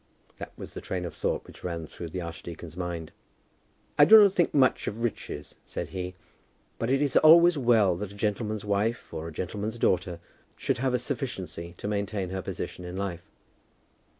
[0.39, 3.11] That was the train of thought which ran through the archdeacon's mind.
[3.99, 6.15] "I do not think much of riches," said he,
[6.79, 10.19] "but it is always well that a gentleman's wife or a gentleman's daughter
[10.57, 13.29] should have a sufficiency to maintain her position in life."